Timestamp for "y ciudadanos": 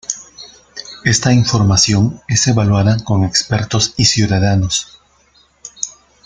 3.97-4.99